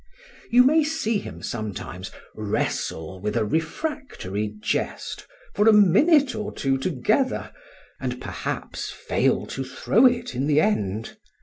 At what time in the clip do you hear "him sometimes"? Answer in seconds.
1.19-2.09